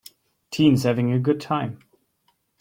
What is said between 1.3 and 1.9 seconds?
time.